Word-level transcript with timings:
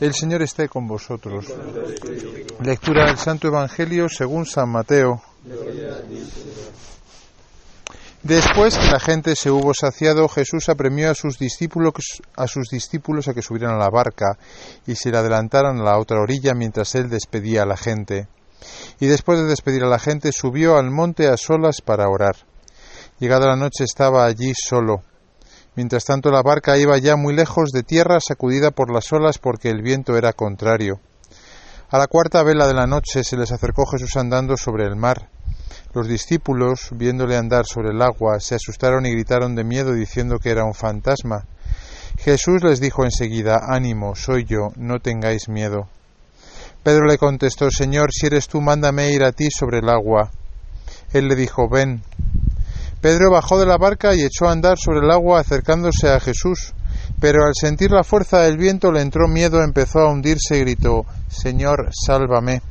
El 0.00 0.14
Señor 0.14 0.40
esté 0.40 0.66
con 0.68 0.86
vosotros. 0.86 1.44
Lectura 2.62 3.04
del 3.04 3.18
Santo 3.18 3.48
Evangelio 3.48 4.08
según 4.08 4.46
San 4.46 4.70
Mateo. 4.70 5.20
Después 8.22 8.78
que 8.78 8.90
la 8.90 8.98
gente 8.98 9.36
se 9.36 9.50
hubo 9.50 9.74
saciado, 9.74 10.26
Jesús 10.28 10.70
apremió 10.70 11.10
a 11.10 11.14
sus 11.14 11.38
discípulos 11.38 11.92
a 12.34 12.46
sus 12.46 12.68
discípulos 12.68 13.28
a 13.28 13.34
que 13.34 13.42
subieran 13.42 13.74
a 13.74 13.78
la 13.78 13.90
barca 13.90 14.38
y 14.86 14.94
se 14.94 15.10
le 15.10 15.18
adelantaran 15.18 15.78
a 15.78 15.84
la 15.84 15.98
otra 15.98 16.20
orilla 16.20 16.54
mientras 16.54 16.94
él 16.94 17.10
despedía 17.10 17.64
a 17.64 17.66
la 17.66 17.76
gente. 17.76 18.28
Y 19.00 19.06
después 19.06 19.38
de 19.38 19.46
despedir 19.46 19.84
a 19.84 19.88
la 19.88 19.98
gente, 19.98 20.32
subió 20.32 20.78
al 20.78 20.90
monte 20.90 21.28
a 21.28 21.36
solas 21.36 21.82
para 21.82 22.08
orar. 22.08 22.36
Llegada 23.18 23.48
la 23.48 23.56
noche 23.56 23.84
estaba 23.84 24.24
allí 24.24 24.54
solo. 24.54 25.02
Mientras 25.76 26.04
tanto 26.04 26.30
la 26.30 26.42
barca 26.42 26.76
iba 26.78 26.98
ya 26.98 27.16
muy 27.16 27.34
lejos 27.34 27.70
de 27.70 27.82
tierra, 27.82 28.18
sacudida 28.20 28.70
por 28.70 28.92
las 28.92 29.12
olas 29.12 29.38
porque 29.38 29.70
el 29.70 29.82
viento 29.82 30.16
era 30.16 30.32
contrario. 30.32 31.00
A 31.90 31.98
la 31.98 32.06
cuarta 32.06 32.42
vela 32.42 32.66
de 32.66 32.74
la 32.74 32.86
noche 32.86 33.24
se 33.24 33.36
les 33.36 33.50
acercó 33.50 33.86
Jesús 33.86 34.16
andando 34.16 34.56
sobre 34.56 34.84
el 34.84 34.96
mar. 34.96 35.28
Los 35.92 36.06
discípulos, 36.06 36.90
viéndole 36.92 37.36
andar 37.36 37.66
sobre 37.66 37.90
el 37.90 38.00
agua, 38.00 38.38
se 38.38 38.54
asustaron 38.54 39.06
y 39.06 39.10
gritaron 39.10 39.56
de 39.56 39.64
miedo 39.64 39.92
diciendo 39.92 40.38
que 40.38 40.50
era 40.50 40.64
un 40.64 40.74
fantasma. 40.74 41.46
Jesús 42.18 42.62
les 42.62 42.80
dijo 42.80 43.04
enseguida, 43.04 43.60
Ánimo, 43.66 44.14
soy 44.14 44.44
yo, 44.44 44.72
no 44.76 45.00
tengáis 45.00 45.48
miedo. 45.48 45.88
Pedro 46.82 47.06
le 47.06 47.18
contestó, 47.18 47.70
Señor, 47.70 48.10
si 48.12 48.26
eres 48.26 48.46
tú, 48.46 48.60
mándame 48.60 49.10
ir 49.10 49.24
a 49.24 49.32
ti 49.32 49.48
sobre 49.50 49.78
el 49.78 49.88
agua. 49.88 50.30
Él 51.12 51.28
le 51.28 51.34
dijo, 51.34 51.68
Ven. 51.68 52.02
Pedro 53.00 53.30
bajó 53.30 53.58
de 53.58 53.66
la 53.66 53.78
barca 53.78 54.14
y 54.14 54.22
echó 54.22 54.46
a 54.46 54.52
andar 54.52 54.78
sobre 54.78 55.00
el 55.00 55.10
agua 55.10 55.40
acercándose 55.40 56.10
a 56.10 56.20
Jesús. 56.20 56.74
Pero 57.18 57.44
al 57.44 57.54
sentir 57.54 57.90
la 57.90 58.04
fuerza 58.04 58.40
del 58.40 58.56
viento 58.56 58.92
le 58.92 59.00
entró 59.00 59.28
miedo, 59.28 59.62
empezó 59.62 60.00
a 60.00 60.10
hundirse 60.10 60.56
y 60.56 60.60
gritó, 60.60 61.04
Señor, 61.28 61.90
sálvame. 61.92 62.62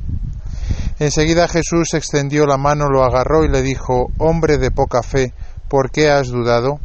Enseguida 0.98 1.48
Jesús 1.48 1.94
extendió 1.94 2.46
la 2.46 2.58
mano, 2.58 2.88
lo 2.88 3.02
agarró 3.02 3.44
y 3.44 3.48
le 3.48 3.62
dijo, 3.62 4.08
Hombre 4.18 4.58
de 4.58 4.70
poca 4.70 5.02
fe, 5.02 5.32
¿por 5.68 5.90
qué 5.90 6.10
has 6.10 6.28
dudado? 6.28 6.78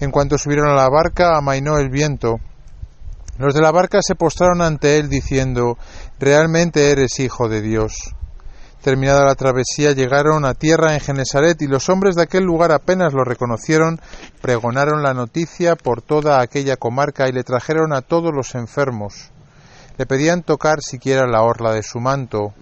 En 0.00 0.10
cuanto 0.10 0.36
subieron 0.36 0.68
a 0.68 0.74
la 0.74 0.88
barca, 0.88 1.36
amainó 1.36 1.78
el 1.78 1.88
viento. 1.88 2.40
Los 3.38 3.54
de 3.54 3.60
la 3.60 3.70
barca 3.70 4.00
se 4.02 4.14
postraron 4.14 4.60
ante 4.60 4.98
él 4.98 5.08
diciendo, 5.08 5.78
Realmente 6.18 6.90
eres 6.90 7.18
hijo 7.20 7.48
de 7.48 7.62
Dios. 7.62 8.14
Terminada 8.82 9.24
la 9.24 9.36
travesía, 9.36 9.92
llegaron 9.92 10.44
a 10.44 10.54
tierra 10.54 10.94
en 10.94 11.00
Genesaret 11.00 11.62
y 11.62 11.68
los 11.68 11.88
hombres 11.88 12.16
de 12.16 12.22
aquel 12.22 12.42
lugar 12.42 12.72
apenas 12.72 13.12
lo 13.12 13.22
reconocieron, 13.22 14.00
pregonaron 14.40 15.04
la 15.04 15.14
noticia 15.14 15.76
por 15.76 16.02
toda 16.02 16.40
aquella 16.40 16.76
comarca 16.76 17.28
y 17.28 17.32
le 17.32 17.44
trajeron 17.44 17.92
a 17.92 18.02
todos 18.02 18.34
los 18.34 18.56
enfermos. 18.56 19.30
Le 19.98 20.06
pedían 20.06 20.42
tocar 20.42 20.80
siquiera 20.80 21.28
la 21.28 21.42
orla 21.42 21.72
de 21.72 21.84
su 21.84 22.00
manto, 22.00 22.54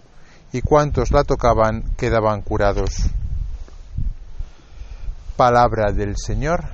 y 0.53 0.61
cuantos 0.61 1.11
la 1.11 1.25
tocaban 1.25 1.85
quedaban 1.97 2.43
curados. 2.43 2.91
Palabra 5.37 5.91
del 5.91 6.17
Señor. 6.19 6.65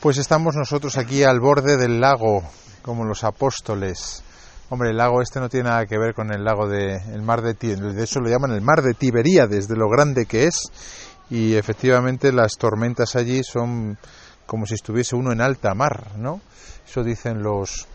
Pues 0.00 0.16
estamos 0.16 0.54
nosotros 0.54 0.96
aquí 0.96 1.24
al 1.24 1.40
borde 1.40 1.76
del 1.76 2.00
lago, 2.00 2.44
como 2.82 3.04
los 3.04 3.24
apóstoles. 3.24 4.22
Hombre, 4.70 4.90
el 4.90 4.96
lago 4.96 5.20
este 5.20 5.40
no 5.40 5.48
tiene 5.48 5.70
nada 5.70 5.86
que 5.86 5.98
ver 5.98 6.14
con 6.14 6.32
el 6.32 6.44
lago 6.44 6.68
de 6.68 6.98
el 7.12 7.22
mar 7.22 7.42
de 7.42 7.54
de 7.54 8.04
eso 8.04 8.20
lo 8.20 8.30
llaman 8.30 8.52
el 8.52 8.60
mar 8.60 8.82
de 8.82 8.94
Tiberíades, 8.94 9.66
de 9.66 9.74
lo 9.74 9.88
grande 9.88 10.26
que 10.26 10.44
es 10.44 10.70
y 11.30 11.56
efectivamente 11.56 12.30
las 12.30 12.52
tormentas 12.52 13.16
allí 13.16 13.42
son 13.42 13.98
como 14.46 14.66
si 14.66 14.74
estuviese 14.74 15.16
uno 15.16 15.32
en 15.32 15.40
alta 15.40 15.74
mar, 15.74 16.12
¿no? 16.16 16.40
Eso 16.88 17.02
dicen 17.02 17.42
los 17.42 17.88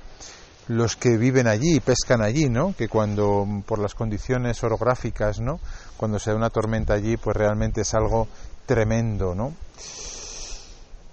los 0.67 0.97
que 0.97 1.15
viven 1.15 1.47
allí 1.47 1.79
pescan 1.79 2.21
allí, 2.21 2.49
¿no? 2.49 2.75
Que 2.75 2.89
cuando 2.89 3.47
por 3.65 3.79
las 3.79 3.95
condiciones 3.95 4.61
orográficas, 4.61 5.39
¿no? 5.39 5.61
Cuando 5.95 6.19
se 6.19 6.31
da 6.31 6.35
una 6.35 6.49
tormenta 6.49 6.95
allí, 6.95 7.15
pues 7.15 7.37
realmente 7.37 7.79
es 7.79 7.93
algo 7.93 8.27
tremendo, 8.65 9.33
¿no? 9.35 9.53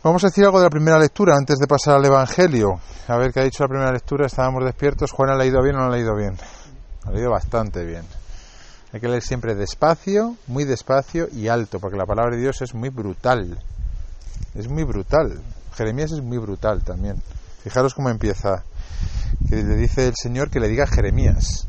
Vamos 0.03 0.25
a 0.25 0.29
decir 0.29 0.47
algo 0.47 0.59
de 0.59 0.65
la 0.65 0.71
primera 0.71 0.99
lectura 0.99 1.35
antes 1.37 1.59
de 1.59 1.67
pasar 1.67 1.97
al 1.97 2.05
Evangelio. 2.07 2.81
A 3.07 3.19
ver 3.19 3.35
qué 3.35 3.41
ha 3.41 3.45
dicho 3.45 3.65
la 3.65 3.69
primera 3.69 3.93
lectura. 3.93 4.25
Estábamos 4.25 4.65
despiertos. 4.65 5.13
¿Juan 5.13 5.29
ha 5.29 5.37
leído 5.37 5.63
bien 5.63 5.77
o 5.77 5.81
no 5.81 5.85
ha 5.85 5.91
leído 5.91 6.17
bien? 6.17 6.39
Ha 7.05 7.11
leído 7.11 7.31
bastante 7.31 7.85
bien. 7.85 8.07
Hay 8.95 9.01
que 9.01 9.09
leer 9.09 9.23
siempre 9.23 9.55
despacio, 9.55 10.37
muy 10.47 10.65
despacio 10.65 11.29
y 11.31 11.49
alto, 11.49 11.81
porque 11.81 11.99
la 11.99 12.07
palabra 12.07 12.35
de 12.35 12.41
Dios 12.41 12.63
es 12.63 12.75
muy 12.75 12.89
brutal. 12.89 13.63
Es 14.55 14.71
muy 14.71 14.85
brutal. 14.85 15.39
Jeremías 15.75 16.13
es 16.13 16.23
muy 16.23 16.39
brutal 16.39 16.83
también. 16.83 17.17
Fijaros 17.63 17.93
cómo 17.93 18.09
empieza. 18.09 18.65
Que 19.51 19.57
le 19.57 19.77
dice 19.77 20.09
el 20.09 20.15
Señor 20.17 20.49
que 20.49 20.61
le 20.61 20.69
diga 20.69 20.87
Jeremías. 20.87 21.69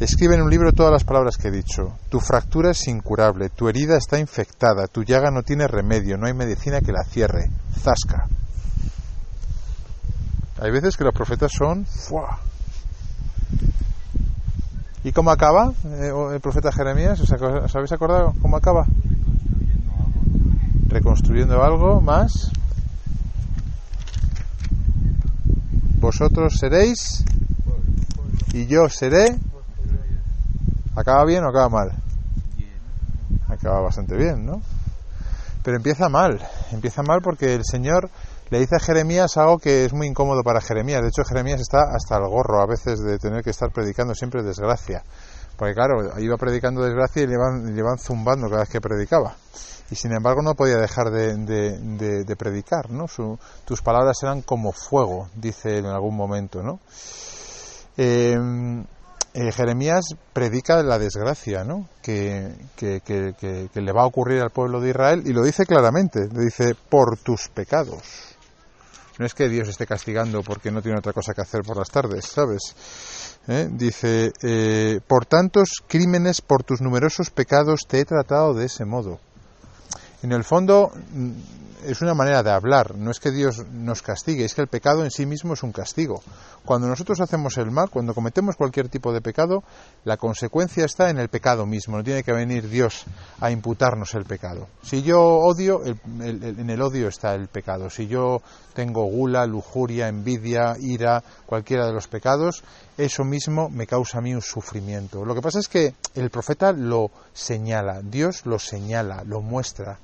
Escribe 0.00 0.34
en 0.34 0.40
un 0.40 0.48
libro 0.48 0.72
todas 0.72 0.90
las 0.90 1.04
palabras 1.04 1.36
que 1.36 1.48
he 1.48 1.50
dicho. 1.50 1.98
Tu 2.08 2.20
fractura 2.20 2.70
es 2.70 2.88
incurable, 2.88 3.50
tu 3.50 3.68
herida 3.68 3.98
está 3.98 4.18
infectada, 4.18 4.86
tu 4.86 5.04
llaga 5.04 5.30
no 5.30 5.42
tiene 5.42 5.68
remedio, 5.68 6.16
no 6.16 6.26
hay 6.26 6.32
medicina 6.32 6.80
que 6.80 6.90
la 6.90 7.04
cierre. 7.04 7.50
Zasca. 7.78 8.26
Hay 10.58 10.70
veces 10.70 10.96
que 10.96 11.04
los 11.04 11.12
profetas 11.12 11.52
son... 11.52 11.84
¿Y 15.04 15.12
cómo 15.12 15.30
acaba 15.30 15.74
eh, 15.84 16.12
el 16.32 16.40
profeta 16.40 16.72
Jeremías? 16.72 17.20
¿Os, 17.20 17.76
habéis 17.76 17.92
acordado 17.92 18.34
cómo 18.40 18.56
acaba? 18.56 18.86
Reconstruyendo 20.88 21.62
algo 21.62 22.00
más. 22.00 22.50
Vosotros 25.98 26.56
seréis 26.58 27.22
y 28.54 28.66
yo 28.66 28.88
seré 28.88 29.38
¿Acaba 30.96 31.24
bien 31.24 31.44
o 31.44 31.48
acaba 31.48 31.68
mal? 31.68 31.92
Acaba 33.48 33.80
bastante 33.80 34.16
bien, 34.16 34.44
¿no? 34.44 34.62
Pero 35.62 35.76
empieza 35.76 36.08
mal, 36.08 36.40
empieza 36.72 37.02
mal 37.02 37.20
porque 37.22 37.54
el 37.54 37.64
Señor 37.64 38.10
le 38.50 38.58
dice 38.58 38.76
a 38.76 38.80
Jeremías 38.80 39.36
algo 39.36 39.58
que 39.58 39.84
es 39.84 39.92
muy 39.92 40.08
incómodo 40.08 40.42
para 40.42 40.60
Jeremías. 40.60 41.02
De 41.02 41.08
hecho, 41.08 41.22
Jeremías 41.24 41.60
está 41.60 41.78
hasta 41.94 42.16
el 42.16 42.28
gorro 42.28 42.60
a 42.60 42.66
veces 42.66 43.00
de 43.00 43.18
tener 43.18 43.44
que 43.44 43.50
estar 43.50 43.70
predicando 43.70 44.14
siempre 44.14 44.42
desgracia. 44.42 45.04
Porque 45.56 45.74
claro, 45.74 46.18
iba 46.18 46.36
predicando 46.36 46.82
desgracia 46.82 47.22
y 47.22 47.26
le 47.26 47.34
iban, 47.34 47.76
le 47.76 47.98
zumbando 47.98 48.48
cada 48.48 48.62
vez 48.62 48.70
que 48.70 48.80
predicaba. 48.80 49.36
Y 49.90 49.94
sin 49.94 50.12
embargo 50.12 50.42
no 50.42 50.54
podía 50.54 50.78
dejar 50.78 51.10
de, 51.10 52.36
predicar, 52.38 52.90
¿no? 52.90 53.06
tus 53.64 53.82
palabras 53.82 54.16
eran 54.22 54.42
como 54.42 54.72
fuego, 54.72 55.28
dice 55.34 55.78
en 55.78 55.86
algún 55.86 56.16
momento, 56.16 56.62
¿no? 56.62 56.78
Eh, 57.96 58.38
eh, 59.32 59.52
Jeremías 59.52 60.06
predica 60.32 60.82
la 60.82 60.98
desgracia 60.98 61.62
¿no? 61.62 61.88
Que, 62.02 62.52
le 62.80 63.92
va 63.92 64.02
a 64.02 64.06
ocurrir 64.06 64.40
al 64.42 64.50
pueblo 64.50 64.80
de 64.80 64.90
Israel 64.90 65.22
y 65.24 65.32
lo 65.32 65.42
dice 65.42 65.66
claramente, 65.66 66.28
le 66.32 66.44
dice 66.44 66.74
por 66.88 67.16
tus 67.18 67.48
pecados. 67.48 68.36
No 69.18 69.26
es 69.26 69.34
que 69.34 69.48
Dios 69.48 69.68
esté 69.68 69.86
castigando 69.86 70.42
porque 70.42 70.70
no 70.70 70.80
tiene 70.80 70.98
otra 70.98 71.12
cosa 71.12 71.34
que 71.34 71.42
hacer 71.42 71.60
por 71.60 71.76
las 71.76 71.90
tardes, 71.90 72.24
¿sabes? 72.24 72.74
¿Eh? 73.48 73.68
Dice, 73.70 74.32
eh, 74.42 75.00
por 75.06 75.26
tantos 75.26 75.82
crímenes, 75.86 76.40
por 76.40 76.64
tus 76.64 76.80
numerosos 76.80 77.30
pecados 77.30 77.80
te 77.86 78.00
he 78.00 78.04
tratado 78.04 78.54
de 78.54 78.66
ese 78.66 78.84
modo. 78.84 79.20
En 80.22 80.32
el 80.32 80.42
fondo, 80.42 80.90
es 81.86 82.02
una 82.02 82.14
manera 82.14 82.42
de 82.42 82.50
hablar, 82.50 82.96
no 82.96 83.10
es 83.10 83.20
que 83.20 83.30
Dios 83.30 83.64
nos 83.72 84.02
castigue, 84.02 84.44
es 84.44 84.54
que 84.54 84.62
el 84.62 84.68
pecado 84.68 85.04
en 85.04 85.10
sí 85.10 85.26
mismo 85.26 85.54
es 85.54 85.62
un 85.62 85.72
castigo. 85.72 86.22
Cuando 86.64 86.88
nosotros 86.88 87.20
hacemos 87.20 87.56
el 87.58 87.70
mal, 87.70 87.90
cuando 87.90 88.14
cometemos 88.14 88.56
cualquier 88.56 88.88
tipo 88.88 89.12
de 89.12 89.20
pecado, 89.20 89.62
la 90.04 90.16
consecuencia 90.16 90.84
está 90.84 91.10
en 91.10 91.18
el 91.18 91.28
pecado 91.28 91.66
mismo, 91.66 91.96
no 91.96 92.04
tiene 92.04 92.22
que 92.22 92.32
venir 92.32 92.68
Dios 92.68 93.04
a 93.40 93.50
imputarnos 93.50 94.14
el 94.14 94.24
pecado. 94.24 94.68
Si 94.82 95.02
yo 95.02 95.20
odio, 95.20 95.82
en 95.84 96.70
el 96.70 96.82
odio 96.82 97.08
está 97.08 97.34
el 97.34 97.48
pecado. 97.48 97.90
Si 97.90 98.06
yo 98.06 98.42
tengo 98.74 99.04
gula, 99.04 99.46
lujuria, 99.46 100.08
envidia, 100.08 100.76
ira, 100.78 101.22
cualquiera 101.46 101.86
de 101.86 101.92
los 101.92 102.08
pecados, 102.08 102.62
eso 102.96 103.24
mismo 103.24 103.68
me 103.68 103.86
causa 103.86 104.18
a 104.18 104.20
mí 104.20 104.34
un 104.34 104.42
sufrimiento. 104.42 105.24
Lo 105.24 105.34
que 105.34 105.42
pasa 105.42 105.58
es 105.58 105.68
que 105.68 105.94
el 106.14 106.30
profeta 106.30 106.72
lo 106.72 107.10
señala, 107.32 108.00
Dios 108.02 108.46
lo 108.46 108.58
señala, 108.58 109.24
lo 109.24 109.40
muestra 109.40 109.98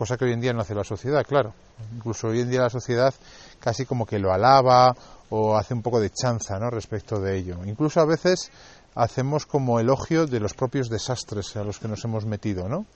cosa 0.00 0.16
que 0.16 0.24
hoy 0.24 0.32
en 0.32 0.40
día 0.40 0.54
no 0.54 0.62
hace 0.62 0.74
la 0.74 0.82
sociedad, 0.82 1.26
claro. 1.26 1.52
Incluso 1.94 2.28
hoy 2.28 2.40
en 2.40 2.48
día 2.48 2.62
la 2.62 2.70
sociedad 2.70 3.12
casi 3.58 3.84
como 3.84 4.06
que 4.06 4.18
lo 4.18 4.32
alaba 4.32 4.96
o 5.28 5.58
hace 5.58 5.74
un 5.74 5.82
poco 5.82 6.00
de 6.00 6.08
chanza 6.08 6.58
¿no? 6.58 6.70
respecto 6.70 7.20
de 7.20 7.36
ello. 7.36 7.58
Incluso 7.66 8.00
a 8.00 8.06
veces 8.06 8.50
hacemos 8.94 9.44
como 9.44 9.78
elogio 9.78 10.26
de 10.26 10.40
los 10.40 10.54
propios 10.54 10.88
desastres 10.88 11.54
a 11.56 11.64
los 11.64 11.78
que 11.78 11.86
nos 11.86 12.02
hemos 12.06 12.24
metido, 12.24 12.66
¿no? 12.66 12.86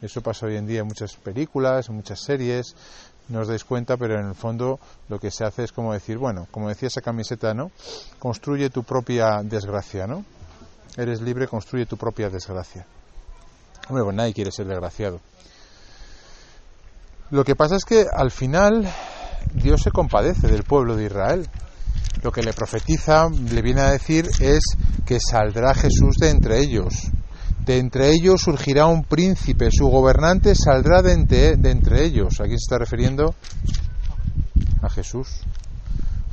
Eso 0.00 0.20
pasa 0.20 0.46
hoy 0.46 0.54
en 0.54 0.68
día 0.68 0.82
en 0.82 0.86
muchas 0.86 1.16
películas, 1.16 1.88
en 1.88 1.96
muchas 1.96 2.20
series, 2.20 2.76
no 3.28 3.40
os 3.40 3.48
dais 3.48 3.64
cuenta, 3.64 3.96
pero 3.96 4.14
en 4.20 4.28
el 4.28 4.36
fondo 4.36 4.78
lo 5.08 5.18
que 5.18 5.32
se 5.32 5.44
hace 5.44 5.64
es 5.64 5.72
como 5.72 5.92
decir, 5.92 6.18
bueno, 6.18 6.46
como 6.52 6.68
decía 6.68 6.86
esa 6.86 7.00
camiseta, 7.00 7.52
¿no? 7.52 7.72
Construye 8.20 8.70
tu 8.70 8.84
propia 8.84 9.42
desgracia, 9.42 10.06
¿no? 10.06 10.24
Eres 10.96 11.20
libre, 11.20 11.48
construye 11.48 11.86
tu 11.86 11.96
propia 11.96 12.30
desgracia. 12.30 12.86
Hombre, 13.88 14.04
pues 14.04 14.14
nadie 14.14 14.34
quiere 14.34 14.52
ser 14.52 14.66
desgraciado. 14.66 15.18
Lo 17.30 17.44
que 17.44 17.56
pasa 17.56 17.76
es 17.76 17.84
que 17.84 18.06
al 18.12 18.30
final 18.30 18.88
Dios 19.54 19.82
se 19.82 19.90
compadece 19.90 20.46
del 20.46 20.64
pueblo 20.64 20.96
de 20.96 21.06
Israel. 21.06 21.48
Lo 22.22 22.30
que 22.32 22.42
le 22.42 22.52
profetiza, 22.52 23.28
le 23.28 23.62
viene 23.62 23.80
a 23.82 23.90
decir, 23.90 24.28
es 24.40 24.62
que 25.04 25.18
saldrá 25.20 25.74
Jesús 25.74 26.16
de 26.18 26.30
entre 26.30 26.60
ellos. 26.60 27.10
De 27.64 27.78
entre 27.78 28.10
ellos 28.10 28.42
surgirá 28.42 28.86
un 28.86 29.04
príncipe, 29.04 29.68
su 29.70 29.86
gobernante 29.86 30.54
saldrá 30.54 31.00
de 31.02 31.12
entre, 31.12 31.56
de 31.56 31.70
entre 31.70 32.04
ellos. 32.04 32.40
Aquí 32.40 32.50
se 32.50 32.56
está 32.56 32.78
refiriendo 32.78 33.34
a 34.82 34.90
Jesús. 34.90 35.40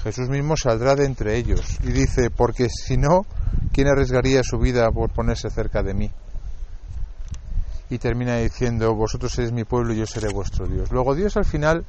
Jesús 0.04 0.30
mismo 0.30 0.58
saldrá 0.58 0.96
de 0.96 1.06
entre 1.06 1.38
ellos. 1.38 1.62
Y 1.84 1.92
dice, 1.92 2.30
porque 2.32 2.68
si 2.70 2.98
no, 2.98 3.26
¿quién 3.72 3.88
arriesgaría 3.88 4.42
su 4.44 4.58
vida 4.58 4.90
por 4.92 5.12
ponerse 5.12 5.50
cerca 5.50 5.84
de 5.84 5.94
mí? 5.94 6.12
Y 7.92 8.00
termina 8.00 8.38
diciendo, 8.38 8.96
vosotros 8.96 9.34
sois 9.34 9.52
mi 9.52 9.66
pueblo 9.66 9.94
y 9.94 9.98
yo 9.98 10.08
seré 10.08 10.30
vuestro 10.34 10.66
Dios. 10.66 10.90
Luego 10.92 11.14
Dios 11.14 11.36
al 11.36 11.44
final, 11.46 11.86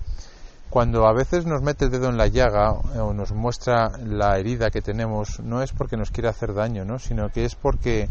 cuando 0.69 1.07
a 1.07 1.13
veces 1.13 1.47
nos 1.47 1.63
mete 1.63 1.85
el 1.85 1.93
dedo 1.93 2.09
en 2.09 2.17
la 2.17 2.27
llaga 2.27 2.73
o 2.73 3.15
nos 3.15 3.31
muestra 3.31 3.93
la 4.05 4.37
herida 4.37 4.71
que 4.71 4.83
tenemos, 4.83 5.39
no 5.39 5.63
es 5.63 5.71
porque 5.73 5.97
nos 5.97 6.11
quiera 6.11 6.31
hacer 6.31 6.55
daño, 6.55 6.85
¿no? 6.85 6.99
sino 6.99 7.29
que 7.31 7.45
es 7.45 7.55
porque 7.55 8.09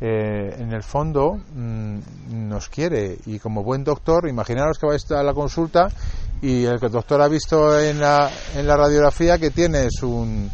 eh, 0.00 0.56
en 0.58 0.72
el 0.72 0.82
fondo 0.82 1.38
mm, 1.54 1.98
nos 2.48 2.68
quiere 2.68 3.16
y 3.26 3.38
como 3.38 3.62
buen 3.62 3.84
doctor, 3.84 4.28
imaginaros 4.28 4.78
que 4.78 4.86
vais 4.86 5.08
a 5.12 5.22
la 5.22 5.32
consulta 5.32 5.88
y 6.42 6.64
el 6.64 6.80
doctor 6.80 7.22
ha 7.22 7.28
visto 7.28 7.78
en 7.78 8.00
la, 8.00 8.28
en 8.56 8.66
la 8.66 8.76
radiografía 8.76 9.38
que 9.38 9.50
tienes 9.50 10.02
un, 10.02 10.50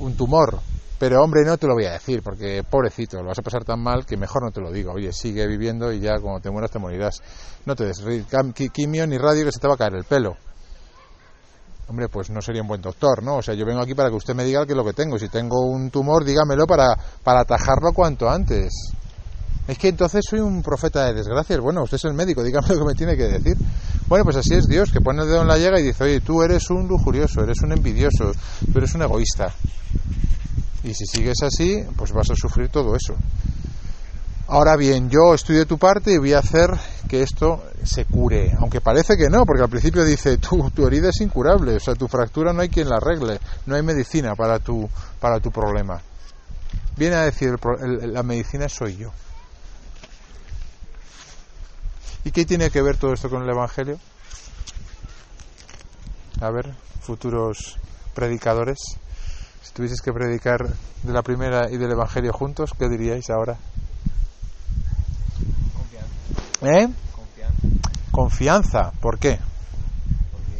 un 0.00 0.16
tumor. 0.16 0.58
Pero 0.98 1.22
hombre, 1.22 1.44
no 1.44 1.58
te 1.58 1.66
lo 1.66 1.74
voy 1.74 1.84
a 1.84 1.92
decir, 1.92 2.22
porque 2.22 2.64
pobrecito, 2.68 3.20
lo 3.20 3.28
vas 3.28 3.38
a 3.38 3.42
pasar 3.42 3.64
tan 3.64 3.80
mal 3.80 4.06
que 4.06 4.16
mejor 4.16 4.42
no 4.42 4.50
te 4.50 4.60
lo 4.60 4.72
digo. 4.72 4.92
Oye, 4.92 5.12
sigue 5.12 5.46
viviendo 5.46 5.92
y 5.92 6.00
ya 6.00 6.18
cuando 6.20 6.40
te 6.40 6.50
mueras 6.50 6.70
te 6.70 6.78
morirás. 6.78 7.20
No 7.66 7.76
te 7.76 7.84
des 7.84 8.02
quimio 8.72 9.06
ni 9.06 9.18
radio 9.18 9.44
que 9.44 9.52
se 9.52 9.60
te 9.60 9.68
va 9.68 9.74
a 9.74 9.76
caer 9.76 9.94
el 9.94 10.04
pelo. 10.04 10.36
Hombre, 11.88 12.08
pues 12.08 12.30
no 12.30 12.40
sería 12.40 12.62
un 12.62 12.68
buen 12.68 12.80
doctor, 12.80 13.22
¿no? 13.22 13.36
O 13.36 13.42
sea, 13.42 13.54
yo 13.54 13.64
vengo 13.64 13.80
aquí 13.80 13.94
para 13.94 14.08
que 14.08 14.16
usted 14.16 14.34
me 14.34 14.44
diga 14.44 14.64
qué 14.66 14.72
es 14.72 14.76
lo 14.76 14.84
que 14.84 14.92
tengo. 14.92 15.18
Si 15.18 15.28
tengo 15.28 15.60
un 15.66 15.90
tumor, 15.90 16.24
dígamelo 16.24 16.66
para, 16.66 16.96
para 17.22 17.40
atajarlo 17.40 17.92
cuanto 17.92 18.28
antes. 18.28 18.72
Es 19.68 19.78
que 19.78 19.88
entonces 19.88 20.24
soy 20.28 20.40
un 20.40 20.62
profeta 20.62 21.06
de 21.06 21.14
desgracias. 21.14 21.60
Bueno, 21.60 21.82
usted 21.82 21.96
es 21.96 22.04
el 22.04 22.14
médico, 22.14 22.42
dígame 22.42 22.68
lo 22.68 22.78
que 22.78 22.84
me 22.84 22.94
tiene 22.94 23.16
que 23.16 23.24
decir. 23.24 23.56
Bueno, 24.08 24.24
pues 24.24 24.36
así 24.36 24.54
es 24.54 24.66
Dios, 24.66 24.90
que 24.90 25.00
pone 25.00 25.22
el 25.22 25.28
dedo 25.28 25.42
en 25.42 25.48
la 25.48 25.58
llaga 25.58 25.78
y 25.78 25.84
dice, 25.84 26.04
oye, 26.04 26.20
tú 26.20 26.42
eres 26.42 26.70
un 26.70 26.88
lujurioso, 26.88 27.42
eres 27.42 27.60
un 27.62 27.72
envidioso, 27.72 28.32
tú 28.72 28.78
eres 28.78 28.94
un 28.94 29.02
egoísta. 29.02 29.52
Y 30.86 30.94
si 30.94 31.04
sigues 31.04 31.42
así, 31.42 31.84
pues 31.96 32.12
vas 32.12 32.30
a 32.30 32.36
sufrir 32.36 32.68
todo 32.68 32.94
eso. 32.94 33.16
Ahora 34.46 34.76
bien, 34.76 35.10
yo 35.10 35.34
de 35.34 35.66
tu 35.66 35.76
parte 35.78 36.12
y 36.12 36.18
voy 36.18 36.32
a 36.32 36.38
hacer 36.38 36.70
que 37.08 37.24
esto 37.24 37.64
se 37.82 38.04
cure. 38.04 38.52
Aunque 38.60 38.80
parece 38.80 39.16
que 39.16 39.28
no, 39.28 39.44
porque 39.44 39.64
al 39.64 39.68
principio 39.68 40.04
dice, 40.04 40.38
tu, 40.38 40.70
tu 40.70 40.86
herida 40.86 41.08
es 41.08 41.20
incurable, 41.20 41.74
o 41.74 41.80
sea, 41.80 41.96
tu 41.96 42.06
fractura 42.06 42.52
no 42.52 42.62
hay 42.62 42.68
quien 42.68 42.88
la 42.88 42.98
arregle, 42.98 43.40
no 43.66 43.74
hay 43.74 43.82
medicina 43.82 44.36
para 44.36 44.60
tu, 44.60 44.88
para 45.18 45.40
tu 45.40 45.50
problema. 45.50 46.00
Viene 46.96 47.16
a 47.16 47.22
decir, 47.22 47.56
la 47.82 48.22
medicina 48.22 48.68
soy 48.68 48.96
yo. 48.96 49.10
¿Y 52.22 52.30
qué 52.30 52.44
tiene 52.44 52.70
que 52.70 52.82
ver 52.82 52.96
todo 52.96 53.12
esto 53.12 53.28
con 53.28 53.42
el 53.42 53.50
Evangelio? 53.50 53.98
A 56.40 56.50
ver, 56.50 56.72
futuros 57.00 57.76
predicadores, 58.14 58.78
si 59.66 59.72
tuvieses 59.72 60.00
que 60.00 60.12
predicar 60.12 60.66
de 61.02 61.12
la 61.12 61.22
primera 61.22 61.70
y 61.70 61.76
del 61.76 61.90
Evangelio 61.92 62.32
juntos, 62.32 62.70
¿qué 62.78 62.88
diríais 62.88 63.28
ahora? 63.30 63.56
Confianza. 65.76 66.80
¿Eh? 66.80 66.88
Confianza. 67.14 68.10
Confianza, 68.12 68.92
¿por 69.00 69.18
qué? 69.18 69.38
Porque 70.32 70.56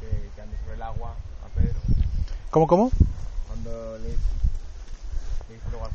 que, 0.00 0.30
que 0.34 0.42
ande 0.42 0.56
sobre 0.62 0.74
el 0.74 0.82
agua 0.82 1.14
a 1.44 1.48
Pedro. 1.58 1.78
¿Cómo, 2.50 2.66
cómo? 2.66 2.90
Cuando 3.48 3.98
le, 3.98 4.16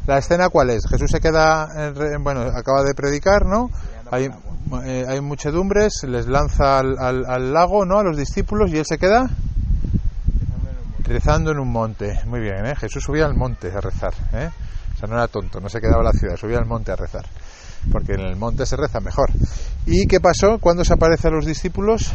¿La 0.08 0.18
escena 0.20 0.50
cuál 0.50 0.70
es? 0.70 0.88
Jesús 0.90 1.10
se 1.12 1.20
queda, 1.20 1.68
en 1.76 1.96
re- 1.96 2.18
bueno, 2.20 2.42
acaba 2.42 2.84
de 2.84 2.94
predicar, 2.94 3.46
¿no? 3.46 3.70
Hay, 4.12 4.30
eh, 4.86 5.06
hay 5.08 5.20
muchedumbres, 5.22 6.04
les 6.08 6.28
lanza 6.28 6.80
al, 6.80 6.98
al- 7.00 7.26
al 7.28 7.54
lago, 7.54 7.86
¿no? 7.86 8.00
A 8.00 8.04
los 8.04 8.16
discípulos 8.18 8.72
y 8.72 8.78
él 8.78 8.86
se 8.88 8.98
queda 8.98 9.22
Empezando 9.22 10.70
en 10.70 10.78
un 10.78 10.84
monte. 10.92 10.95
Rezando 11.06 11.52
en 11.52 11.60
un 11.60 11.72
monte. 11.72 12.20
Muy 12.26 12.40
bien, 12.40 12.66
¿eh? 12.66 12.76
Jesús 12.76 13.04
subía 13.04 13.26
al 13.26 13.36
monte 13.36 13.72
a 13.72 13.80
rezar, 13.80 14.14
¿eh? 14.34 14.50
O 14.94 14.98
sea, 14.98 15.08
no 15.08 15.16
era 15.16 15.28
tonto, 15.28 15.60
no 15.60 15.70
se 15.70 15.80
quedaba 15.80 16.00
en 16.00 16.06
la 16.06 16.14
ciudad, 16.14 16.36
subía 16.38 16.58
al 16.58 16.66
monte 16.66 16.92
a 16.92 16.96
rezar. 16.96 17.26
Porque 17.92 18.14
en 18.14 18.22
el 18.22 18.36
monte 18.36 18.66
se 18.66 18.76
reza 18.76 19.00
mejor. 19.00 19.30
¿Y 19.86 20.08
qué 20.08 20.20
pasó? 20.20 20.58
¿Cuándo 20.60 20.84
se 20.84 20.94
aparece 20.94 21.28
a 21.28 21.32
los 21.32 21.46
discípulos? 21.46 22.12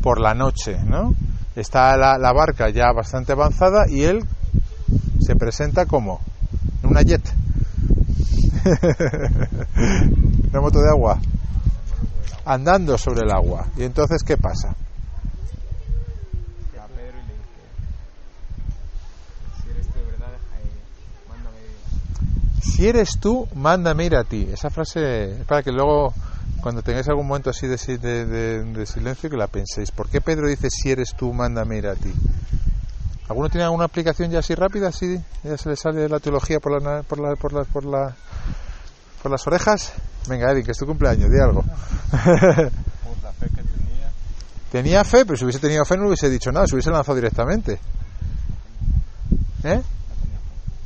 Por 0.00 0.20
la 0.20 0.34
noche, 0.34 0.78
¿no? 0.84 1.14
Está 1.56 1.96
la, 1.96 2.18
la 2.18 2.32
barca 2.32 2.70
ya 2.70 2.92
bastante 2.92 3.32
avanzada 3.32 3.86
y 3.88 4.04
él 4.04 4.24
se 5.20 5.34
presenta 5.36 5.86
como 5.86 6.20
una 6.82 7.02
jet. 7.02 7.22
una 10.50 10.60
moto 10.60 10.80
de 10.80 10.88
agua. 10.88 11.18
Andando 12.44 12.98
sobre 12.98 13.22
el 13.22 13.30
agua. 13.30 13.66
¿Y 13.76 13.84
entonces 13.84 14.22
qué 14.22 14.36
pasa? 14.36 14.74
a 16.82 16.88
Pedro 16.88 17.18
y 17.18 17.26
le 17.26 17.34
dice, 17.34 17.62
si 19.62 19.70
eres 19.70 19.86
tú 19.86 19.98
de 19.98 20.04
verdad, 20.06 20.32
deja, 20.32 20.56
eh, 20.58 20.82
mándame 21.28 21.58
Si 22.82 22.88
eres 22.88 23.10
tú, 23.20 23.46
mándame 23.54 24.06
ir 24.06 24.16
a 24.16 24.24
ti. 24.24 24.48
Esa 24.52 24.68
frase 24.68 25.38
es 25.38 25.44
para 25.46 25.62
que 25.62 25.70
luego, 25.70 26.12
cuando 26.60 26.82
tengáis 26.82 27.06
algún 27.08 27.28
momento 27.28 27.50
así 27.50 27.68
de, 27.68 27.76
de- 27.76 28.26
de- 28.26 28.64
de 28.64 28.86
silencio, 28.86 29.30
que 29.30 29.36
la 29.36 29.46
penséis. 29.46 29.92
¿Por 29.92 30.08
qué 30.08 30.20
Pedro 30.20 30.48
dice, 30.48 30.68
si 30.68 30.90
eres 30.90 31.14
tú, 31.16 31.32
mándame 31.32 31.78
ir 31.78 31.86
a 31.86 31.94
ti? 31.94 32.12
¿Alguno 33.28 33.48
tiene 33.50 33.62
alguna 33.66 33.84
aplicación 33.84 34.32
ya 34.32 34.40
así 34.40 34.56
rápida? 34.56 34.88
Así 34.88 35.16
ya 35.44 35.56
se 35.56 35.68
le 35.68 35.76
sale 35.76 36.08
la 36.08 36.18
teología 36.18 36.58
por, 36.58 36.82
la, 36.82 37.04
por, 37.04 37.20
la, 37.20 37.36
por, 37.36 37.52
la, 37.52 37.62
por, 37.62 37.84
la, 37.84 38.16
por 39.22 39.30
las 39.30 39.46
orejas. 39.46 39.92
Venga, 40.28 40.50
Eddie, 40.50 40.64
que 40.64 40.72
es 40.72 40.78
tu 40.78 40.84
cumpleaños, 40.86 41.30
di 41.30 41.38
algo. 41.38 41.62
por 41.62 43.22
la 43.22 43.32
fe 43.38 43.46
que 43.46 43.62
tenía. 43.62 44.10
Tenía 44.72 45.04
fe, 45.04 45.24
pero 45.24 45.36
si 45.36 45.44
hubiese 45.44 45.60
tenido 45.60 45.84
fe 45.84 45.96
no 45.98 46.08
hubiese 46.08 46.28
dicho 46.28 46.50
nada, 46.50 46.66
se 46.66 46.74
hubiese 46.74 46.90
lanzado 46.90 47.14
directamente. 47.14 47.78
¿Eh? 49.62 49.80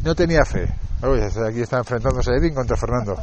No 0.05 0.15
tenía 0.15 0.45
fe. 0.45 0.69
Uy, 1.03 1.21
aquí 1.21 1.61
está 1.61 1.79
enfrentándose 1.79 2.31
Edwin 2.33 2.55
contra 2.55 2.77
Fernando. 2.77 3.15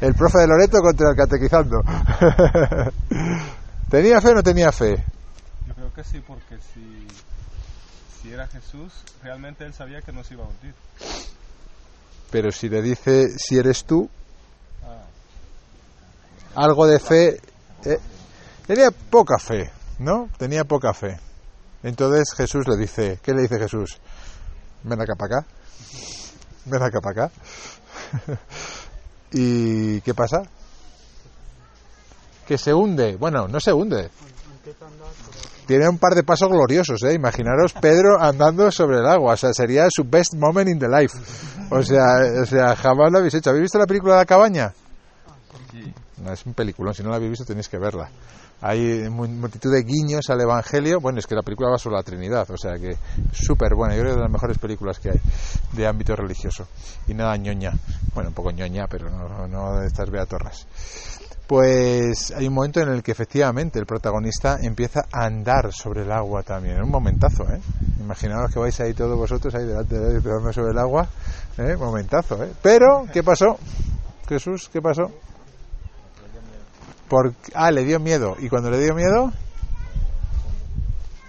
el 0.00 0.14
profe 0.14 0.38
de 0.38 0.46
Loreto 0.46 0.78
contra 0.80 1.10
el 1.10 1.16
catequizando. 1.16 1.80
¿Tenía 3.90 4.20
fe 4.20 4.28
o 4.28 4.34
no 4.34 4.42
tenía 4.42 4.70
fe? 4.72 5.02
Yo 5.66 5.74
creo 5.74 5.92
que 5.94 6.04
sí, 6.04 6.22
porque 6.26 6.58
si, 6.74 7.06
si 8.20 8.32
era 8.32 8.46
Jesús, 8.48 8.92
realmente 9.22 9.64
él 9.64 9.72
sabía 9.72 10.02
que 10.02 10.12
no 10.12 10.22
se 10.22 10.34
iba 10.34 10.44
a 10.44 10.48
hundir. 10.48 10.74
Pero 12.30 12.52
si 12.52 12.68
le 12.68 12.82
dice, 12.82 13.28
si 13.38 13.58
eres 13.58 13.84
tú, 13.84 14.08
Ah, 14.84 15.02
algo 16.66 16.86
de 16.86 17.00
fe. 17.00 17.40
eh, 17.84 17.98
tenía 18.66 18.90
poca 18.90 19.38
fe, 19.38 19.70
¿no? 19.98 20.28
Tenía 20.38 20.64
poca 20.64 20.92
fe. 20.92 21.18
Entonces 21.82 22.34
Jesús 22.36 22.68
le 22.68 22.76
dice, 22.76 23.18
¿qué 23.22 23.32
le 23.32 23.42
dice 23.42 23.58
Jesús? 23.58 23.98
Ven 24.84 25.00
acá 25.00 25.14
para 25.16 25.38
acá. 25.38 25.46
Ven 26.66 26.82
acá 26.82 27.00
para 27.00 27.26
acá. 27.26 27.34
¿Y 29.32 30.00
qué 30.00 30.14
pasa? 30.14 30.42
Que 32.46 32.58
se 32.58 32.74
hunde. 32.74 33.16
Bueno, 33.16 33.48
no 33.48 33.60
se 33.60 33.72
hunde. 33.72 34.10
Tiene 35.66 35.88
un 35.88 35.98
par 35.98 36.14
de 36.14 36.24
pasos 36.24 36.48
gloriosos, 36.48 37.02
¿eh? 37.04 37.14
Imaginaros 37.14 37.72
Pedro 37.74 38.20
andando 38.20 38.70
sobre 38.72 38.98
el 38.98 39.06
agua. 39.06 39.34
O 39.34 39.36
sea, 39.36 39.52
sería 39.52 39.86
su 39.88 40.04
best 40.04 40.34
moment 40.34 40.68
in 40.68 40.78
the 40.78 40.88
life. 40.88 41.16
O 41.70 41.82
sea, 41.82 42.18
o 42.42 42.46
sea 42.46 42.74
jamás 42.74 43.12
lo 43.12 43.18
habéis 43.18 43.34
hecho. 43.34 43.50
¿Habéis 43.50 43.62
visto 43.62 43.78
la 43.78 43.86
película 43.86 44.14
de 44.14 44.20
la 44.20 44.26
cabaña? 44.26 44.72
No, 46.24 46.32
es 46.32 46.44
un 46.44 46.54
peliculón, 46.54 46.94
si 46.94 47.02
no 47.02 47.10
la 47.10 47.16
habéis 47.16 47.30
visto 47.30 47.44
tenéis 47.44 47.68
que 47.68 47.78
verla. 47.78 48.08
Hay 48.62 49.08
mu- 49.08 49.26
multitud 49.26 49.72
de 49.72 49.82
guiños 49.82 50.28
al 50.28 50.40
Evangelio. 50.40 51.00
Bueno, 51.00 51.18
es 51.18 51.26
que 51.26 51.34
la 51.34 51.42
película 51.42 51.70
va 51.70 51.78
sobre 51.78 51.96
la 51.96 52.02
Trinidad, 52.02 52.50
o 52.50 52.56
sea 52.56 52.78
que 52.78 52.96
súper 53.32 53.74
buena. 53.74 53.94
Yo 53.94 54.00
creo 54.02 54.12
que 54.12 54.12
es 54.12 54.16
de 54.16 54.22
las 54.22 54.30
mejores 54.32 54.58
películas 54.58 54.98
que 54.98 55.10
hay 55.10 55.20
de 55.72 55.86
ámbito 55.86 56.14
religioso. 56.14 56.66
Y 57.08 57.14
nada 57.14 57.36
ñoña. 57.36 57.72
Bueno, 58.14 58.28
un 58.30 58.34
poco 58.34 58.50
ñoña, 58.50 58.86
pero 58.88 59.08
no, 59.08 59.48
no 59.48 59.80
de 59.80 59.86
estas 59.86 60.10
beatorras. 60.10 60.66
Pues 61.46 62.30
hay 62.36 62.46
un 62.46 62.54
momento 62.54 62.80
en 62.80 62.90
el 62.90 63.02
que 63.02 63.10
efectivamente 63.10 63.78
el 63.80 63.86
protagonista 63.86 64.58
empieza 64.62 65.00
a 65.10 65.24
andar 65.24 65.72
sobre 65.72 66.02
el 66.02 66.12
agua 66.12 66.44
también. 66.44 66.80
Un 66.80 66.90
momentazo, 66.90 67.42
¿eh? 67.52 67.60
Imaginaos 67.98 68.52
que 68.52 68.60
vais 68.60 68.78
ahí 68.80 68.94
todos 68.94 69.18
vosotros 69.18 69.52
ahí 69.56 69.64
delante 69.66 69.98
de 69.98 70.20
sobre 70.52 70.70
el 70.70 70.78
agua. 70.78 71.08
¿eh? 71.58 71.74
Momentazo, 71.76 72.40
¿eh? 72.44 72.52
Pero, 72.62 73.06
¿qué 73.12 73.24
pasó? 73.24 73.58
Jesús, 74.28 74.70
¿qué 74.72 74.80
pasó? 74.80 75.10
Por, 77.10 77.34
ah, 77.54 77.72
le 77.72 77.84
dio 77.84 77.98
miedo. 77.98 78.36
¿Y 78.38 78.48
cuando 78.48 78.70
le 78.70 78.78
dio 78.78 78.94
miedo? 78.94 79.32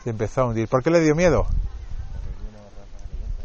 Se 0.04 0.12
empezó 0.12 0.42
a 0.42 0.46
hundir. 0.46 0.68
¿Por 0.68 0.84
qué 0.84 0.92
le 0.92 1.02
dio 1.02 1.16
miedo? 1.16 1.48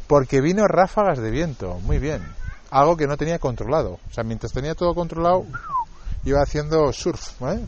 Porque 0.07 0.43
vino 0.43 0.66
ráfagas 0.69 1.19
de 1.19 1.31
viento, 1.31 1.81
muy 1.81 1.99
bien. 1.99 2.23
Algo 2.71 2.95
que 2.95 3.07
no 3.07 3.16
tenía 3.16 3.38
controlado. 3.38 3.99
O 4.09 4.12
sea, 4.12 4.23
mientras 4.23 4.52
tenía 4.52 4.75
todo 4.75 4.95
controlado, 4.95 5.47
iba 6.25 6.43
haciendo 6.43 6.93
surf. 6.93 7.40
¿eh? 7.40 7.66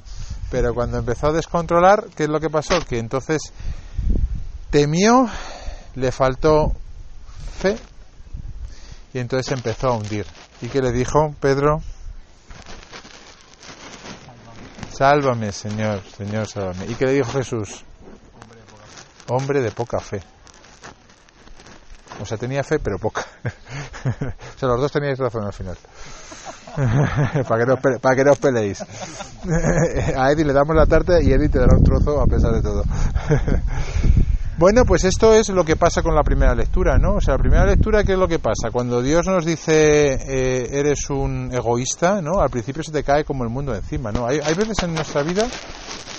Pero 0.50 0.74
cuando 0.74 0.98
empezó 0.98 1.28
a 1.28 1.32
descontrolar, 1.32 2.04
¿qué 2.14 2.24
es 2.24 2.28
lo 2.28 2.38
que 2.38 2.50
pasó? 2.50 2.78
Que 2.86 2.98
entonces 2.98 3.54
temió, 4.68 5.30
le 5.94 6.12
faltó 6.12 6.72
fe 7.58 7.78
y 9.14 9.18
entonces 9.18 9.50
empezó 9.50 9.88
a 9.88 9.96
hundir. 9.96 10.26
¿Y 10.60 10.68
qué 10.68 10.82
le 10.82 10.92
dijo 10.92 11.34
Pedro? 11.40 11.80
Sálvame, 14.98 15.52
Señor, 15.52 16.02
Señor, 16.02 16.48
sálvame. 16.48 16.86
¿Y 16.86 16.96
qué 16.96 17.06
le 17.06 17.12
dijo 17.12 17.30
Jesús? 17.30 17.84
Hombre 19.28 19.60
de 19.60 19.70
poca 19.70 20.00
fe. 20.00 20.20
O 22.20 22.26
sea, 22.26 22.36
tenía 22.36 22.64
fe, 22.64 22.80
pero 22.80 22.98
poca. 22.98 23.24
o 23.44 24.58
sea, 24.58 24.68
los 24.68 24.80
dos 24.80 24.90
teníais 24.90 25.16
razón 25.16 25.44
al 25.44 25.52
final. 25.52 25.78
para, 27.48 28.16
que 28.16 28.24
no, 28.24 28.32
os 28.32 28.38
peleéis. 28.38 28.82
a 30.16 30.32
Eddie 30.32 30.44
le 30.44 30.52
damos 30.52 30.74
la 30.74 30.86
tarta 30.86 31.22
y 31.22 31.30
Eddie 31.30 31.48
te 31.48 31.60
dará 31.60 31.76
un 31.76 31.84
trozo 31.84 32.20
a 32.20 32.26
pesar 32.26 32.54
de 32.54 32.62
todo. 32.62 32.82
Bueno, 34.58 34.84
pues 34.84 35.04
esto 35.04 35.34
es 35.34 35.50
lo 35.50 35.64
que 35.64 35.76
pasa 35.76 36.02
con 36.02 36.16
la 36.16 36.24
primera 36.24 36.52
lectura, 36.52 36.98
¿no? 36.98 37.14
O 37.14 37.20
sea, 37.20 37.34
la 37.34 37.38
primera 37.38 37.64
lectura, 37.64 38.02
¿qué 38.02 38.14
es 38.14 38.18
lo 38.18 38.26
que 38.26 38.40
pasa? 38.40 38.72
Cuando 38.72 39.00
Dios 39.00 39.24
nos 39.24 39.44
dice 39.44 40.14
eh, 40.14 40.68
eres 40.72 41.08
un 41.10 41.50
egoísta, 41.52 42.20
¿no? 42.20 42.40
Al 42.40 42.50
principio 42.50 42.82
se 42.82 42.90
te 42.90 43.04
cae 43.04 43.24
como 43.24 43.44
el 43.44 43.50
mundo 43.50 43.72
encima, 43.72 44.10
¿no? 44.10 44.26
Hay, 44.26 44.40
veces 44.56 44.82
en 44.82 44.94
nuestra 44.94 45.22
vida, 45.22 45.46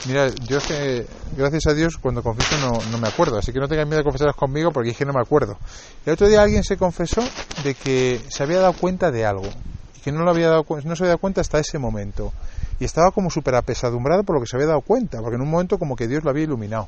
mira, 0.07 0.27
es 0.27 0.63
que, 0.65 1.05
gracias 1.35 1.67
a 1.67 1.73
Dios, 1.73 1.97
cuando 1.97 2.23
confieso 2.23 2.55
no, 2.65 2.79
no 2.89 2.97
me 2.97 3.09
acuerdo, 3.09 3.37
así 3.37 3.51
que 3.51 3.59
no 3.59 3.67
tengan 3.67 3.89
miedo 3.89 3.97
de 3.97 4.03
confesaros 4.05 4.37
conmigo 4.37 4.71
porque 4.71 4.91
es 4.91 4.97
que 4.97 5.03
no 5.03 5.11
me 5.11 5.19
acuerdo. 5.19 5.57
El 6.05 6.13
otro 6.13 6.29
día 6.29 6.41
alguien 6.41 6.63
se 6.63 6.77
confesó 6.77 7.21
de 7.65 7.75
que 7.75 8.21
se 8.29 8.41
había 8.41 8.61
dado 8.61 8.71
cuenta 8.71 9.11
de 9.11 9.25
algo 9.25 9.49
y 9.97 9.99
que 9.99 10.13
no, 10.13 10.23
lo 10.23 10.31
había 10.31 10.47
dado, 10.47 10.65
no 10.69 10.95
se 10.95 11.03
había 11.03 11.09
dado 11.09 11.17
cuenta 11.17 11.41
hasta 11.41 11.59
ese 11.59 11.77
momento. 11.77 12.31
Y 12.79 12.85
estaba 12.85 13.11
como 13.11 13.31
súper 13.31 13.55
apesadumbrado 13.55 14.23
por 14.23 14.37
lo 14.37 14.41
que 14.41 14.47
se 14.47 14.55
había 14.55 14.67
dado 14.67 14.79
cuenta, 14.79 15.19
porque 15.19 15.35
en 15.35 15.41
un 15.41 15.49
momento 15.49 15.77
como 15.77 15.97
que 15.97 16.07
Dios 16.07 16.23
lo 16.23 16.29
había 16.29 16.45
iluminado. 16.45 16.87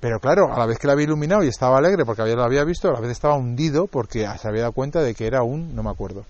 Pero 0.00 0.20
claro, 0.20 0.52
a 0.52 0.58
la 0.58 0.66
vez 0.66 0.78
que 0.78 0.86
la 0.86 0.92
había 0.92 1.04
iluminado 1.04 1.42
y 1.42 1.48
estaba 1.48 1.78
alegre 1.78 2.04
porque 2.04 2.22
había, 2.22 2.34
lo 2.34 2.44
había 2.44 2.64
visto, 2.64 2.88
a 2.88 2.92
la 2.92 3.00
vez 3.00 3.10
estaba 3.10 3.34
hundido 3.34 3.86
porque 3.86 4.28
se 4.40 4.48
había 4.48 4.62
dado 4.62 4.72
cuenta 4.72 5.02
de 5.02 5.14
que 5.14 5.26
era 5.26 5.42
un, 5.42 5.74
no 5.74 5.82
me 5.82 5.90
acuerdo. 5.90 6.24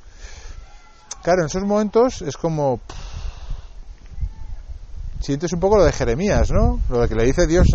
Claro, 1.23 1.41
en 1.41 1.47
esos 1.47 1.65
momentos 1.65 2.23
es 2.23 2.37
como... 2.37 2.79
pff, 2.79 3.17
sientes 5.21 5.53
un 5.53 5.61
poco 5.61 5.79
lo 5.79 5.85
de 5.85 5.93
Jeremías, 5.93 6.51
¿no? 6.53 6.81
Lo 6.89 7.01
de 7.01 7.09
que 7.09 7.17
le 7.17 7.25
dice 7.25 7.47
Dios, 7.47 7.67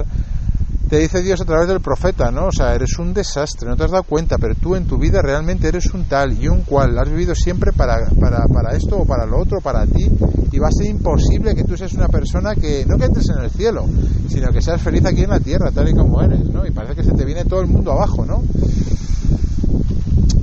te 0.92 0.98
dice 0.98 1.22
Dios 1.22 1.40
a 1.40 1.46
través 1.46 1.70
del 1.70 1.80
profeta, 1.80 2.32
¿no? 2.32 2.48
O 2.48 2.52
sea, 2.52 2.76
eres 2.76 3.00
un 3.00 3.14
desastre, 3.14 3.70
no 3.70 3.78
te 3.78 3.86
has 3.86 3.92
dado 3.92 4.04
cuenta, 4.04 4.36
pero 4.38 4.56
tú 4.56 4.76
en 4.76 4.86
tu 4.88 4.98
vida 4.98 5.22
realmente 5.22 5.70
eres 5.70 5.86
un 5.94 6.04
tal 6.04 6.34
y 6.34 6.50
un 6.50 6.64
cual, 6.64 7.00
has 7.00 7.10
vivido 7.10 7.34
siempre 7.34 7.72
para, 7.72 8.10
para, 8.20 8.46
para 8.54 8.76
esto 8.76 8.98
o 8.98 9.06
para 9.06 9.26
lo 9.26 9.40
otro, 9.40 9.62
para 9.62 9.86
ti, 9.86 10.12
y 10.52 10.60
va 10.60 10.68
a 10.68 10.72
ser 10.74 10.88
imposible 10.88 11.56
que 11.56 11.64
tú 11.64 11.78
seas 11.78 11.94
una 11.94 12.10
persona 12.10 12.56
que, 12.56 12.86
no 12.86 12.98
que 12.98 13.06
entres 13.06 13.30
en 13.30 13.42
el 13.42 13.50
cielo, 13.52 13.86
sino 14.28 14.52
que 14.52 14.62
seas 14.62 14.82
feliz 14.82 15.06
aquí 15.06 15.24
en 15.24 15.30
la 15.30 15.40
tierra, 15.40 15.72
tal 15.72 15.88
y 15.88 15.94
como 15.94 16.22
eres, 16.22 16.44
¿no? 16.50 16.66
Y 16.66 16.72
parece 16.72 16.94
que 16.94 17.04
se 17.04 17.14
te 17.14 17.24
viene 17.24 17.46
todo 17.46 17.62
el 17.62 17.68
mundo 17.68 17.94
abajo, 17.94 18.26
¿no? 18.26 18.44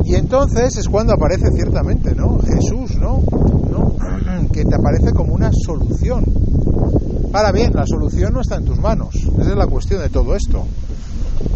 Y 0.06 0.14
entonces 0.14 0.78
es 0.78 0.88
cuando 0.88 1.12
aparece 1.12 1.50
ciertamente, 1.54 2.14
¿no? 2.14 2.38
Jesús, 2.38 2.96
¿no? 2.98 3.22
¿no? 3.70 3.96
Que 4.50 4.64
te 4.64 4.74
aparece 4.74 5.12
como 5.12 5.34
una 5.34 5.50
solución. 5.52 6.24
Ahora 7.38 7.52
bien, 7.52 7.70
la 7.72 7.84
solución 7.86 8.32
no 8.32 8.40
está 8.40 8.56
en 8.56 8.64
tus 8.64 8.80
manos. 8.80 9.14
Esa 9.14 9.50
es 9.50 9.56
la 9.56 9.68
cuestión 9.68 10.02
de 10.02 10.08
todo 10.08 10.34
esto. 10.34 10.66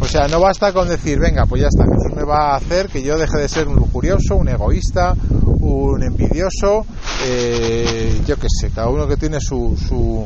O 0.00 0.04
sea, 0.04 0.28
no 0.28 0.38
basta 0.38 0.72
con 0.72 0.88
decir, 0.88 1.18
venga, 1.18 1.44
pues 1.44 1.62
ya 1.62 1.66
está, 1.66 1.82
Jesús 1.82 2.14
me 2.14 2.22
va 2.22 2.52
a 2.52 2.56
hacer 2.56 2.86
que 2.86 3.02
yo 3.02 3.18
deje 3.18 3.36
de 3.36 3.48
ser 3.48 3.66
un 3.66 3.74
lujurioso, 3.74 4.36
un 4.36 4.48
egoísta, 4.48 5.16
un 5.58 6.00
envidioso, 6.04 6.86
eh, 7.26 8.16
yo 8.24 8.36
qué 8.36 8.46
sé, 8.48 8.70
cada 8.70 8.90
uno 8.90 9.08
que 9.08 9.16
tiene 9.16 9.40
su, 9.40 9.76
su, 9.76 10.24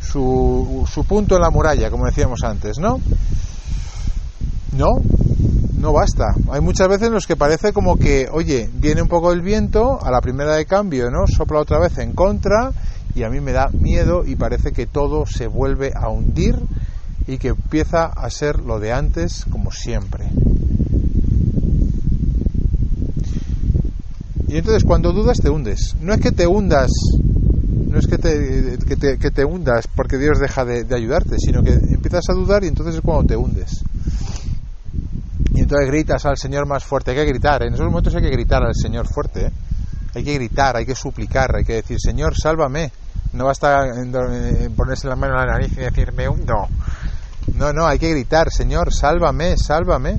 su, 0.00 0.84
su 0.92 1.04
punto 1.04 1.36
en 1.36 1.42
la 1.42 1.50
muralla, 1.50 1.92
como 1.92 2.06
decíamos 2.06 2.42
antes, 2.42 2.78
¿no? 2.80 2.98
No, 4.76 4.88
no 5.78 5.92
basta. 5.92 6.34
Hay 6.50 6.60
muchas 6.60 6.88
veces 6.88 7.06
en 7.06 7.14
los 7.14 7.28
que 7.28 7.36
parece 7.36 7.72
como 7.72 7.98
que, 7.98 8.26
oye, 8.32 8.68
viene 8.74 9.02
un 9.02 9.08
poco 9.08 9.30
el 9.30 9.42
viento, 9.42 10.04
a 10.04 10.10
la 10.10 10.20
primera 10.20 10.56
de 10.56 10.66
cambio, 10.66 11.08
¿no? 11.08 11.28
Sopla 11.28 11.60
otra 11.60 11.78
vez 11.78 11.98
en 11.98 12.14
contra 12.14 12.72
y 13.18 13.24
a 13.24 13.30
mí 13.30 13.40
me 13.40 13.50
da 13.50 13.68
miedo 13.72 14.24
y 14.24 14.36
parece 14.36 14.70
que 14.70 14.86
todo 14.86 15.26
se 15.26 15.48
vuelve 15.48 15.90
a 15.92 16.08
hundir 16.08 16.54
y 17.26 17.38
que 17.38 17.48
empieza 17.48 18.06
a 18.06 18.30
ser 18.30 18.60
lo 18.60 18.78
de 18.78 18.92
antes 18.92 19.44
como 19.50 19.72
siempre. 19.72 20.30
Y 24.46 24.56
entonces 24.56 24.84
cuando 24.84 25.12
dudas 25.12 25.38
te 25.40 25.50
hundes. 25.50 25.96
No 26.00 26.14
es 26.14 26.20
que 26.20 26.30
te 26.30 26.46
hundas, 26.46 26.92
no 27.88 27.98
es 27.98 28.06
que 28.06 28.18
te, 28.18 28.78
que 28.86 28.96
te, 28.96 29.18
que 29.18 29.30
te 29.32 29.44
hundas 29.44 29.88
porque 29.88 30.16
Dios 30.16 30.38
deja 30.38 30.64
de, 30.64 30.86
ayudarte, 30.94 31.36
sino 31.38 31.62
que 31.62 31.72
empiezas 31.72 32.24
a 32.30 32.34
dudar 32.34 32.62
y 32.62 32.68
entonces 32.68 32.94
es 32.94 33.00
cuando 33.00 33.26
te 33.26 33.36
hundes. 33.36 33.82
Y 35.54 35.60
entonces 35.60 35.88
gritas 35.88 36.24
al 36.24 36.38
Señor 36.38 36.66
más 36.66 36.84
fuerte. 36.84 37.10
Hay 37.10 37.16
que 37.16 37.24
gritar, 37.24 37.64
en 37.64 37.74
esos 37.74 37.86
momentos 37.86 38.14
hay 38.14 38.22
que 38.22 38.30
gritar 38.30 38.62
al 38.62 38.76
Señor 38.76 39.08
fuerte. 39.08 39.46
¿eh? 39.46 39.52
Hay 40.14 40.24
que 40.24 40.34
gritar, 40.34 40.76
hay 40.76 40.86
que 40.86 40.94
suplicar, 40.94 41.54
hay 41.56 41.64
que 41.64 41.74
decir, 41.74 41.98
Señor, 42.00 42.34
sálvame. 42.36 42.90
No 43.32 43.44
basta 43.44 43.86
en, 43.86 44.12
ponerse 44.74 45.08
la 45.08 45.16
mano 45.16 45.34
en 45.34 45.46
la 45.46 45.52
nariz 45.52 45.72
y 45.72 45.80
decir, 45.80 46.12
me 46.12 46.28
hundo. 46.28 46.54
No, 47.54 47.72
no, 47.72 47.86
hay 47.86 47.98
que 47.98 48.10
gritar, 48.10 48.50
Señor, 48.50 48.92
sálvame, 48.92 49.56
sálvame. 49.56 50.18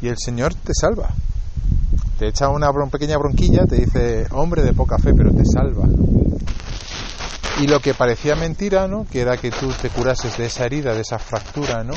Y 0.00 0.08
el 0.08 0.16
Señor 0.18 0.54
te 0.54 0.72
salva. 0.74 1.10
Te 2.18 2.28
echa 2.28 2.48
una 2.48 2.68
pequeña 2.90 3.16
bronquilla, 3.16 3.64
te 3.66 3.76
dice, 3.76 4.26
hombre 4.32 4.62
de 4.62 4.74
poca 4.74 4.98
fe, 4.98 5.12
pero 5.14 5.30
te 5.32 5.44
salva. 5.44 5.86
Y 7.60 7.66
lo 7.66 7.80
que 7.80 7.94
parecía 7.94 8.34
mentira, 8.36 8.88
¿no? 8.88 9.06
Que 9.10 9.20
era 9.20 9.36
que 9.36 9.50
tú 9.50 9.70
te 9.72 9.90
curases 9.90 10.36
de 10.38 10.46
esa 10.46 10.64
herida, 10.64 10.94
de 10.94 11.00
esa 11.00 11.18
fractura, 11.18 11.84
¿no? 11.84 11.94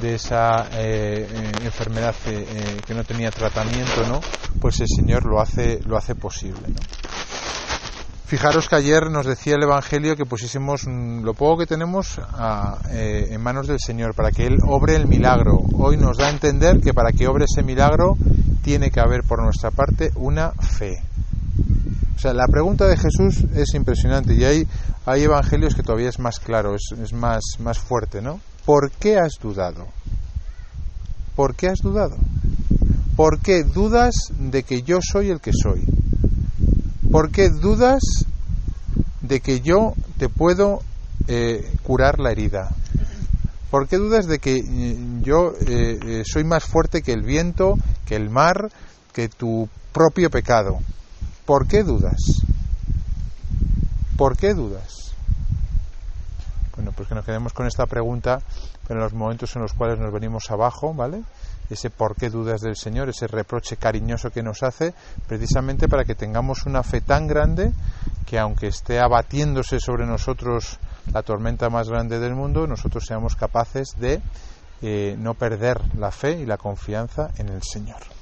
De 0.00 0.14
esa 0.14 0.68
eh, 0.72 1.28
eh, 1.30 1.52
enfermedad 1.64 2.14
eh, 2.26 2.80
que 2.86 2.94
no 2.94 3.04
tenía 3.04 3.30
tratamiento, 3.30 4.06
¿no? 4.08 4.20
Pues 4.60 4.80
el 4.80 4.88
Señor 4.88 5.26
lo 5.26 5.40
hace, 5.40 5.80
lo 5.84 5.96
hace 5.96 6.14
posible, 6.14 6.68
¿no? 6.68 6.80
Fijaros 8.26 8.68
que 8.68 8.74
ayer 8.74 9.08
nos 9.08 9.24
decía 9.24 9.54
el 9.54 9.62
Evangelio 9.62 10.16
que 10.16 10.26
pusiésemos 10.26 10.82
lo 10.84 11.32
poco 11.34 11.58
que 11.58 11.66
tenemos 11.66 12.20
eh, 12.90 13.28
en 13.30 13.40
manos 13.40 13.68
del 13.68 13.78
Señor 13.78 14.14
para 14.16 14.32
que 14.32 14.48
Él 14.48 14.56
obre 14.66 14.96
el 14.96 15.06
milagro. 15.06 15.60
Hoy 15.74 15.96
nos 15.96 16.18
da 16.18 16.26
a 16.26 16.30
entender 16.30 16.80
que 16.80 16.92
para 16.92 17.12
que 17.12 17.28
obre 17.28 17.44
ese 17.44 17.62
milagro 17.62 18.16
tiene 18.64 18.90
que 18.90 18.98
haber 18.98 19.22
por 19.22 19.40
nuestra 19.44 19.70
parte 19.70 20.10
una 20.16 20.50
fe. 20.50 20.94
O 22.16 22.18
sea, 22.18 22.34
la 22.34 22.48
pregunta 22.48 22.88
de 22.88 22.96
Jesús 22.96 23.44
es 23.54 23.72
impresionante 23.74 24.34
y 24.34 24.42
hay, 24.42 24.66
hay 25.04 25.22
evangelios 25.22 25.76
que 25.76 25.84
todavía 25.84 26.08
es 26.08 26.18
más 26.18 26.40
claro, 26.40 26.74
es, 26.74 26.98
es 27.00 27.12
más, 27.12 27.42
más 27.60 27.78
fuerte, 27.78 28.20
¿no? 28.20 28.40
¿Por 28.64 28.90
qué 28.90 29.18
has 29.18 29.34
dudado? 29.40 29.86
¿Por 31.36 31.54
qué 31.54 31.68
has 31.68 31.78
dudado? 31.78 32.16
¿Por 33.14 33.38
qué 33.38 33.62
dudas 33.62 34.14
de 34.36 34.64
que 34.64 34.82
yo 34.82 34.98
soy 35.00 35.30
el 35.30 35.40
que 35.40 35.52
soy? 35.52 35.84
¿Por 37.16 37.30
qué 37.30 37.48
dudas 37.48 38.02
de 39.22 39.40
que 39.40 39.62
yo 39.62 39.94
te 40.18 40.28
puedo 40.28 40.82
eh, 41.28 41.66
curar 41.82 42.18
la 42.18 42.30
herida? 42.30 42.68
¿Por 43.70 43.88
qué 43.88 43.96
dudas 43.96 44.26
de 44.26 44.38
que 44.38 44.56
eh, 44.56 44.98
yo 45.22 45.54
eh, 45.66 46.24
soy 46.26 46.44
más 46.44 46.64
fuerte 46.64 47.00
que 47.00 47.14
el 47.14 47.22
viento, 47.22 47.78
que 48.04 48.16
el 48.16 48.28
mar, 48.28 48.70
que 49.14 49.30
tu 49.30 49.66
propio 49.94 50.28
pecado? 50.28 50.80
¿Por 51.46 51.66
qué 51.66 51.84
dudas? 51.84 52.20
¿Por 54.18 54.36
qué 54.36 54.52
dudas? 54.52 55.05
Bueno, 56.76 56.92
pues 56.94 57.08
que 57.08 57.14
nos 57.14 57.24
quedemos 57.24 57.54
con 57.54 57.66
esta 57.66 57.86
pregunta 57.86 58.40
en 58.88 58.98
los 58.98 59.14
momentos 59.14 59.56
en 59.56 59.62
los 59.62 59.72
cuales 59.72 59.98
nos 59.98 60.12
venimos 60.12 60.50
abajo, 60.50 60.92
¿vale? 60.92 61.22
Ese 61.70 61.90
por 61.90 62.14
qué 62.14 62.28
dudas 62.28 62.60
del 62.60 62.76
Señor, 62.76 63.08
ese 63.08 63.26
reproche 63.26 63.76
cariñoso 63.76 64.30
que 64.30 64.42
nos 64.42 64.62
hace, 64.62 64.94
precisamente 65.26 65.88
para 65.88 66.04
que 66.04 66.14
tengamos 66.14 66.66
una 66.66 66.82
fe 66.82 67.00
tan 67.00 67.26
grande 67.26 67.72
que 68.26 68.38
aunque 68.38 68.68
esté 68.68 69.00
abatiéndose 69.00 69.80
sobre 69.80 70.06
nosotros 70.06 70.78
la 71.12 71.22
tormenta 71.22 71.70
más 71.70 71.88
grande 71.88 72.18
del 72.18 72.34
mundo, 72.34 72.66
nosotros 72.66 73.04
seamos 73.06 73.36
capaces 73.36 73.94
de 73.98 74.20
eh, 74.82 75.16
no 75.18 75.34
perder 75.34 75.80
la 75.96 76.10
fe 76.10 76.32
y 76.32 76.46
la 76.46 76.58
confianza 76.58 77.30
en 77.38 77.48
el 77.48 77.62
Señor. 77.62 78.15